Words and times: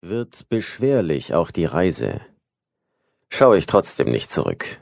Wird 0.00 0.48
beschwerlich 0.48 1.34
auch 1.34 1.50
die 1.50 1.64
Reise, 1.64 2.20
schaue 3.30 3.58
ich 3.58 3.66
trotzdem 3.66 4.10
nicht 4.10 4.30
zurück. 4.30 4.80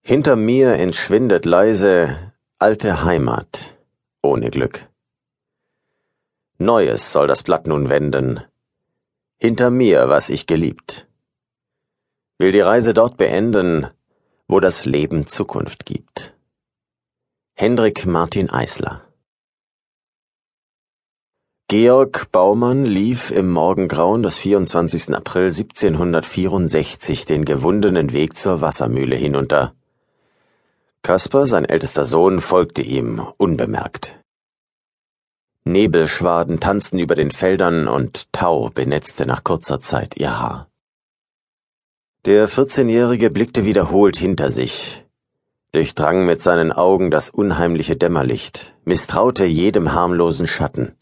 Hinter 0.00 0.36
mir 0.36 0.72
entschwindet 0.72 1.44
leise 1.44 2.32
alte 2.58 3.04
Heimat 3.04 3.76
ohne 4.22 4.48
Glück. 4.48 4.88
Neues 6.56 7.12
soll 7.12 7.26
das 7.26 7.42
Blatt 7.42 7.66
nun 7.66 7.90
wenden, 7.90 8.40
hinter 9.36 9.70
mir, 9.70 10.08
was 10.08 10.30
ich 10.30 10.46
geliebt. 10.46 11.06
Will 12.38 12.52
die 12.52 12.60
Reise 12.60 12.94
dort 12.94 13.18
beenden, 13.18 13.88
wo 14.48 14.60
das 14.60 14.86
Leben 14.86 15.26
Zukunft 15.26 15.84
gibt. 15.84 16.34
Hendrik 17.52 18.06
Martin 18.06 18.48
Eisler 18.48 19.06
Georg 21.76 22.30
Baumann 22.30 22.84
lief 22.84 23.32
im 23.32 23.50
Morgengrauen 23.50 24.22
des 24.22 24.36
24. 24.36 25.12
April 25.12 25.46
1764 25.46 27.26
den 27.26 27.44
gewundenen 27.44 28.12
Weg 28.12 28.38
zur 28.38 28.60
Wassermühle 28.60 29.16
hinunter. 29.16 29.74
Kaspar, 31.02 31.46
sein 31.46 31.64
ältester 31.64 32.04
Sohn, 32.04 32.40
folgte 32.40 32.80
ihm 32.80 33.26
unbemerkt. 33.38 34.14
Nebelschwaden 35.64 36.60
tanzten 36.60 37.00
über 37.00 37.16
den 37.16 37.32
Feldern 37.32 37.88
und 37.88 38.32
Tau 38.32 38.70
benetzte 38.72 39.26
nach 39.26 39.42
kurzer 39.42 39.80
Zeit 39.80 40.16
ihr 40.16 40.38
Haar. 40.38 40.68
Der 42.24 42.48
14-Jährige 42.48 43.30
blickte 43.30 43.64
wiederholt 43.64 44.16
hinter 44.16 44.52
sich, 44.52 45.04
durchdrang 45.72 46.24
mit 46.24 46.40
seinen 46.40 46.70
Augen 46.70 47.10
das 47.10 47.30
unheimliche 47.30 47.96
Dämmerlicht, 47.96 48.76
misstraute 48.84 49.44
jedem 49.44 49.92
harmlosen 49.92 50.46
Schatten 50.46 50.94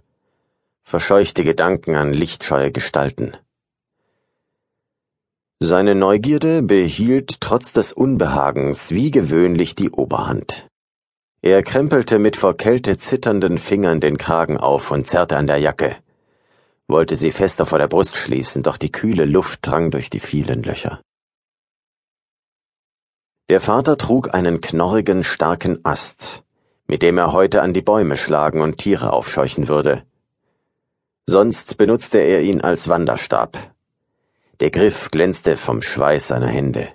verscheuchte 0.92 1.42
Gedanken 1.42 1.96
an 1.96 2.12
lichtscheue 2.12 2.70
Gestalten. 2.70 3.34
Seine 5.58 5.94
Neugierde 5.94 6.60
behielt 6.60 7.40
trotz 7.40 7.72
des 7.72 7.94
Unbehagens 7.94 8.90
wie 8.90 9.10
gewöhnlich 9.10 9.74
die 9.74 9.88
Oberhand. 9.88 10.68
Er 11.40 11.62
krempelte 11.62 12.18
mit 12.18 12.36
vor 12.36 12.58
Kälte 12.58 12.98
zitternden 12.98 13.56
Fingern 13.56 14.00
den 14.02 14.18
Kragen 14.18 14.58
auf 14.58 14.90
und 14.90 15.06
zerrte 15.06 15.38
an 15.38 15.46
der 15.46 15.56
Jacke, 15.56 15.96
wollte 16.88 17.16
sie 17.16 17.32
fester 17.32 17.64
vor 17.64 17.78
der 17.78 17.88
Brust 17.88 18.18
schließen, 18.18 18.62
doch 18.62 18.76
die 18.76 18.92
kühle 18.92 19.24
Luft 19.24 19.60
drang 19.62 19.90
durch 19.90 20.10
die 20.10 20.20
vielen 20.20 20.62
Löcher. 20.62 21.00
Der 23.48 23.62
Vater 23.62 23.96
trug 23.96 24.34
einen 24.34 24.60
knorrigen, 24.60 25.24
starken 25.24 25.82
Ast, 25.86 26.42
mit 26.86 27.00
dem 27.00 27.16
er 27.16 27.32
heute 27.32 27.62
an 27.62 27.72
die 27.72 27.80
Bäume 27.80 28.18
schlagen 28.18 28.60
und 28.60 28.76
Tiere 28.76 29.14
aufscheuchen 29.14 29.68
würde 29.68 30.04
sonst 31.26 31.78
benutzte 31.78 32.18
er 32.18 32.42
ihn 32.42 32.60
als 32.60 32.88
Wanderstab. 32.88 33.56
Der 34.60 34.70
Griff 34.70 35.10
glänzte 35.10 35.56
vom 35.56 35.82
Schweiß 35.82 36.28
seiner 36.28 36.48
Hände. 36.48 36.88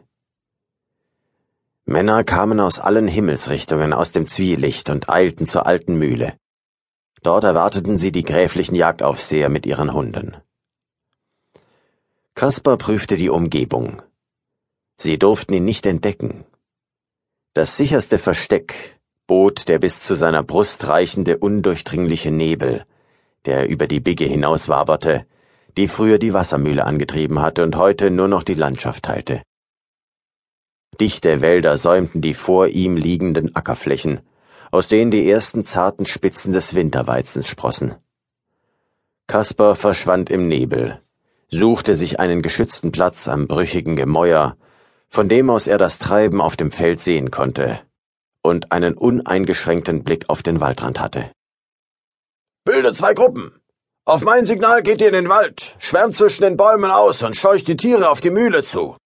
Männer 1.86 2.24
kamen 2.24 2.60
aus 2.60 2.80
allen 2.80 3.08
Himmelsrichtungen 3.08 3.94
aus 3.94 4.12
dem 4.12 4.28
Zwielicht 4.28 4.90
und 4.90 5.10
eilten 5.10 5.48
zur 5.48 5.66
alten 5.66 5.96
Mühle. 5.96 6.38
Dort 7.24 7.44
erwarteten 7.44 7.98
sie 7.98 8.12
die 8.12 8.24
gräflichen 8.24 8.76
Jagdaufseher 8.76 9.50
mit 9.50 9.66
ihren 9.66 9.94
Hunden. 9.94 10.38
Kaspar 12.36 12.78
prüfte 12.78 13.18
die 13.18 13.30
Umgebung. 13.30 14.02
Sie 14.98 15.18
durften 15.18 15.54
ihn 15.54 15.66
nicht 15.66 15.86
entdecken. 15.86 16.46
Das 17.54 17.78
sicherste 17.78 18.20
Versteck 18.20 19.00
bot 19.26 19.68
der 19.68 19.80
bis 19.80 20.02
zu 20.04 20.16
seiner 20.16 20.44
Brust 20.44 20.88
reichende 20.88 21.38
undurchdringliche 21.38 22.32
Nebel, 22.32 22.86
der 23.46 23.70
über 23.70 23.88
die 23.88 24.00
Bigge 24.00 24.26
hinauswaberte, 24.26 25.26
die 25.78 25.88
früher 25.88 26.18
die 26.18 26.34
Wassermühle 26.34 26.86
angetrieben 26.86 27.42
hatte 27.42 27.64
und 27.64 27.76
heute 27.76 28.10
nur 28.10 28.28
noch 28.28 28.44
die 28.44 28.56
Landschaft 28.56 29.04
teilte. 29.04 29.42
Dichte 31.00 31.42
Wälder 31.42 31.78
säumten 31.78 32.22
die 32.22 32.34
vor 32.34 32.68
ihm 32.68 32.98
liegenden 32.98 33.56
Ackerflächen, 33.56 34.22
aus 34.72 34.88
denen 34.88 35.12
die 35.12 35.30
ersten 35.30 35.64
zarten 35.64 36.06
Spitzen 36.06 36.52
des 36.52 36.74
Winterweizens 36.74 37.48
sprossen. 37.48 37.96
Kaspar 39.28 39.76
verschwand 39.76 40.30
im 40.30 40.48
Nebel, 40.48 40.98
suchte 41.50 41.96
sich 41.96 42.20
einen 42.20 42.42
geschützten 42.42 42.92
Platz 42.92 43.28
am 43.28 43.48
brüchigen 43.48 43.96
Gemäuer, 43.96 44.58
von 45.10 45.30
dem 45.30 45.50
aus 45.50 45.68
er 45.68 45.78
das 45.78 46.00
Treiben 46.00 46.42
auf 46.42 46.58
dem 46.58 46.72
Feld 46.72 47.00
sehen 47.00 47.32
konnte 47.32 47.80
und 48.42 48.72
einen 48.72 48.96
uneingeschränkten 48.96 50.04
Blick 50.04 50.30
auf 50.30 50.42
den 50.42 50.60
Waldrand 50.60 51.00
hatte. 51.00 51.32
Bildet 52.68 52.98
zwei 52.98 53.14
Gruppen. 53.14 53.62
Auf 54.04 54.24
mein 54.24 54.46
Signal 54.46 54.84
geht 54.84 55.00
ihr 55.00 55.08
in 55.08 55.14
den 55.14 55.30
Wald, 55.30 55.78
schwärmt 55.80 56.16
zwischen 56.16 56.42
den 56.42 56.58
Bäumen 56.58 56.92
aus 56.92 57.24
und 57.24 57.38
scheucht 57.38 57.70
die 57.70 57.78
Tiere 57.78 58.10
auf 58.10 58.20
die 58.20 58.30
Mühle 58.30 58.62
zu. 58.66 58.98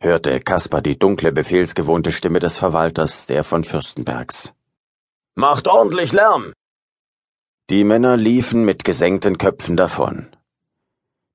hörte 0.00 0.38
Kaspar 0.38 0.80
die 0.80 0.96
dunkle, 0.96 1.32
befehlsgewohnte 1.32 2.12
Stimme 2.12 2.38
des 2.38 2.56
Verwalters, 2.56 3.26
der 3.26 3.42
von 3.42 3.64
Fürstenbergs. 3.64 4.54
Macht 5.34 5.66
ordentlich 5.66 6.12
Lärm! 6.12 6.52
Die 7.70 7.82
Männer 7.82 8.16
liefen 8.16 8.64
mit 8.64 8.84
gesenkten 8.84 9.36
Köpfen 9.36 9.76
davon. 9.76 10.28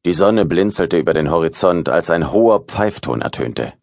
Die 0.06 0.14
Sonne 0.14 0.46
blinzelte 0.46 0.98
über 0.98 1.14
den 1.14 1.30
Horizont, 1.30 1.90
als 1.90 2.10
ein 2.10 2.32
hoher 2.32 2.64
Pfeifton 2.64 3.22
ertönte. 3.22 3.74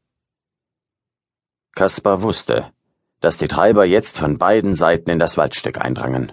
Kaspar 1.75 2.23
wusste, 2.23 2.73
dass 3.21 3.37
die 3.37 3.49
Treiber 3.49 3.85
jetzt 3.85 4.19
von 4.19 4.39
beiden 4.39 4.75
Seiten 4.75 5.11
in 5.11 5.19
das 5.19 5.37
Waldstück 5.37 5.77
eindrangen. 5.77 6.33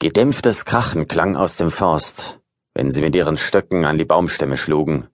Gedämpftes 0.00 0.64
Krachen 0.64 1.08
klang 1.08 1.34
aus 1.34 1.56
dem 1.56 1.72
Forst, 1.72 2.38
wenn 2.72 2.92
sie 2.92 3.00
mit 3.00 3.16
ihren 3.16 3.36
Stöcken 3.36 3.84
an 3.84 3.98
die 3.98 4.04
Baumstämme 4.04 4.56
schlugen. 4.56 5.08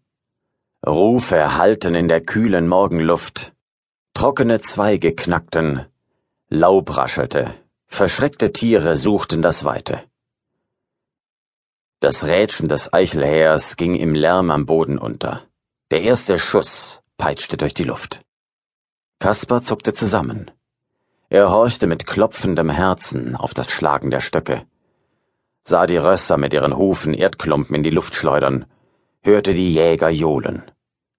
Rufe 0.86 1.56
hallten 1.56 1.94
in 1.94 2.06
der 2.06 2.20
kühlen 2.20 2.68
Morgenluft. 2.68 3.54
Trockene 4.12 4.60
Zweige 4.60 5.14
knackten, 5.14 5.86
Laub 6.50 6.94
raschelte, 6.94 7.54
verschreckte 7.86 8.52
Tiere 8.52 8.98
suchten 8.98 9.40
das 9.40 9.64
Weite. 9.64 10.02
Das 12.00 12.26
Rätschen 12.26 12.68
des 12.68 12.92
Eichelheers 12.92 13.76
ging 13.76 13.94
im 13.94 14.14
Lärm 14.14 14.50
am 14.50 14.66
Boden 14.66 14.98
unter. 14.98 15.44
Der 15.92 16.02
erste 16.02 16.38
Schuss 16.38 17.00
peitschte 17.16 17.56
durch 17.56 17.72
die 17.72 17.84
Luft. 17.84 18.20
Kaspar 19.18 19.62
zuckte 19.62 19.94
zusammen. 19.94 20.50
Er 21.30 21.50
horchte 21.50 21.86
mit 21.86 22.06
klopfendem 22.06 22.68
Herzen 22.68 23.34
auf 23.34 23.54
das 23.54 23.70
Schlagen 23.70 24.10
der 24.10 24.20
Stöcke 24.20 24.66
sah 25.66 25.86
die 25.86 25.96
Rösser 25.96 26.36
mit 26.36 26.52
ihren 26.52 26.76
Hufen 26.76 27.14
Erdklumpen 27.14 27.74
in 27.76 27.82
die 27.82 27.90
Luft 27.90 28.14
schleudern, 28.14 28.66
hörte 29.22 29.54
die 29.54 29.72
Jäger 29.72 30.10
johlen. 30.10 30.62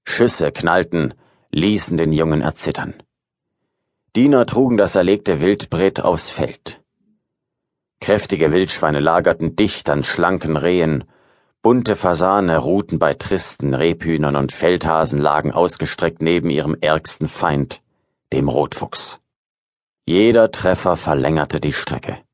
Schüsse 0.08 0.52
knallten, 0.52 1.16
ließen 1.52 1.98
den 1.98 2.14
Jungen 2.14 2.42
erzittern. 2.42 2.94
Diener 4.16 4.46
trugen 4.46 4.78
das 4.78 4.96
erlegte 4.96 5.42
Wildbret 5.42 6.00
aufs 6.02 6.30
Feld. 6.30 6.82
Kräftige 8.00 8.52
Wildschweine 8.52 9.00
lagerten 9.00 9.56
dicht 9.56 9.90
an 9.90 10.04
schlanken 10.04 10.58
Rehen, 10.58 11.06
bunte 11.64 11.96
Fasane 11.96 12.60
ruhten 12.60 13.00
bei 13.00 13.16
tristen 13.16 13.74
Rebhühnern 13.74 14.36
und 14.36 14.52
Feldhasen 14.52 15.20
lagen 15.20 15.52
ausgestreckt 15.52 16.22
neben 16.22 16.52
ihrem 16.52 16.78
ärgsten 16.80 17.28
Feind, 17.28 17.82
dem 18.32 18.48
Rotfuchs. 18.48 19.20
Jeder 20.06 20.52
Treffer 20.52 20.98
verlängerte 20.98 21.60
die 21.60 21.74
Strecke. 21.74 22.25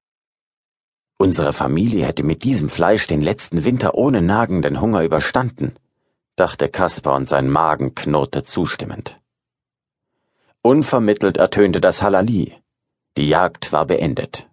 Unsere 1.22 1.54
Familie 1.54 2.08
hätte 2.08 2.24
mit 2.24 2.44
diesem 2.44 2.68
Fleisch 2.68 3.06
den 3.06 3.22
letzten 3.22 3.64
Winter 3.64 3.94
ohne 3.94 4.24
nagenden 4.24 4.82
Hunger 4.82 5.04
überstanden, 5.04 5.76
dachte 6.36 6.68
Kaspar 6.68 7.14
und 7.14 7.30
sein 7.30 7.48
Magen 7.48 7.94
knurrte 7.94 8.44
zustimmend. 8.44 9.20
Unvermittelt 10.64 11.38
ertönte 11.38 11.80
das 11.80 12.02
Halali. 12.02 12.56
Die 13.18 13.30
Jagd 13.30 13.72
war 13.72 13.86
beendet. 13.86 14.50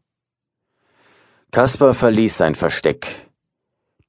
Kaspar 1.53 1.95
verließ 1.95 2.37
sein 2.37 2.55
Versteck, 2.55 3.31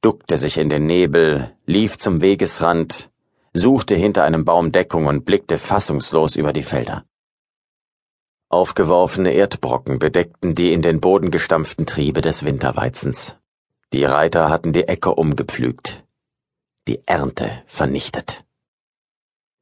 duckte 0.02 0.38
sich 0.38 0.58
in 0.58 0.68
den 0.68 0.86
Nebel, 0.86 1.56
lief 1.66 1.98
zum 1.98 2.20
Wegesrand, 2.20 3.10
suchte 3.54 3.96
hinter 3.96 4.26
einem 4.26 4.44
Baum 4.44 4.74
Deckung 4.74 5.06
und 5.06 5.24
blickte 5.24 5.60
fassungslos 5.60 6.36
über 6.36 6.52
die 6.52 6.64
Felder. 6.64 7.06
Aufgeworfene 8.52 9.34
Erdbrocken 9.34 10.00
bedeckten 10.00 10.56
die 10.56 10.74
in 10.74 10.82
den 10.82 11.00
Boden 11.00 11.30
gestampften 11.30 11.86
Triebe 11.86 12.22
des 12.22 12.44
Winterweizens. 12.44 13.38
Die 13.94 14.04
Reiter 14.04 14.50
hatten 14.50 14.74
die 14.74 14.88
Äcker 14.88 15.20
umgepflügt, 15.20 16.04
die 16.88 17.00
Ernte 17.06 17.62
vernichtet. 17.68 18.44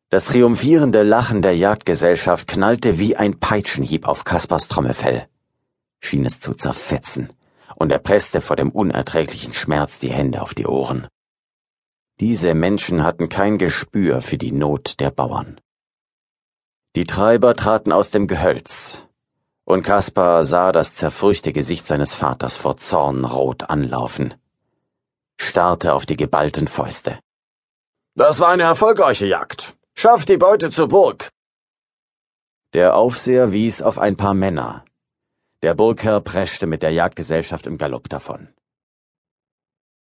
Das 0.07 0.23
triumphierende 0.23 1.03
Lachen 1.03 1.41
der 1.41 1.57
Jagdgesellschaft 1.57 2.47
knallte 2.47 2.97
wie 2.97 3.17
ein 3.17 3.37
Peitschenhieb 3.41 4.07
auf 4.07 4.23
Kaspars 4.23 4.69
Trommelfell, 4.69 5.27
schien 5.99 6.25
es 6.25 6.39
zu 6.39 6.53
zerfetzen, 6.53 7.29
und 7.75 7.91
er 7.91 7.99
presste 7.99 8.39
vor 8.39 8.55
dem 8.55 8.71
unerträglichen 8.71 9.53
Schmerz 9.53 9.99
die 9.99 10.11
Hände 10.11 10.41
auf 10.41 10.53
die 10.53 10.65
Ohren. 10.65 11.07
Diese 12.21 12.53
Menschen 12.53 13.03
hatten 13.03 13.27
kein 13.27 13.57
Gespür 13.57 14.21
für 14.21 14.37
die 14.37 14.53
Not 14.53 15.01
der 15.01 15.11
Bauern. 15.11 15.59
Die 16.97 17.05
Treiber 17.05 17.53
traten 17.53 17.91
aus 17.91 18.09
dem 18.09 18.25
Gehölz, 18.25 19.05
und 19.65 19.83
Kaspar 19.83 20.43
sah 20.45 20.71
das 20.71 20.95
zerfurchte 20.95 21.53
Gesicht 21.53 21.85
seines 21.85 22.15
Vaters 22.15 22.57
vor 22.57 22.77
Zorn 22.77 23.23
rot 23.23 23.69
anlaufen. 23.69 24.33
starrte 25.39 25.93
auf 25.93 26.07
die 26.07 26.17
geballten 26.17 26.67
Fäuste. 26.67 27.19
Das 28.15 28.39
war 28.39 28.49
eine 28.49 28.63
erfolgreiche 28.63 29.27
Jagd. 29.27 29.77
Schafft 29.93 30.27
die 30.29 30.37
Beute 30.37 30.71
zur 30.71 30.87
Burg. 30.87 31.29
Der 32.73 32.95
Aufseher 32.95 33.51
wies 33.51 33.83
auf 33.83 33.99
ein 33.99 34.17
paar 34.17 34.33
Männer. 34.33 34.83
Der 35.61 35.75
Burgherr 35.75 36.19
preschte 36.21 36.65
mit 36.65 36.81
der 36.81 36.93
Jagdgesellschaft 36.93 37.67
im 37.67 37.77
Galopp 37.77 38.09
davon. 38.09 38.47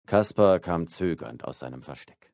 Kaspar 0.08 0.60
kam 0.60 0.90
zögernd 0.90 1.46
aus 1.46 1.60
seinem 1.60 1.84
Versteck. 1.84 2.31